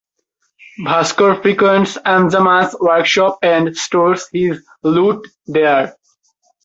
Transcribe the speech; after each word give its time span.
Bhaskar 0.83 1.43
frequents 1.43 1.95
Anjamma’s 1.95 2.75
workshop 2.81 3.37
and 3.43 3.77
stores 3.77 4.27
his 4.33 4.65
loot 4.81 5.27
there. 5.45 5.95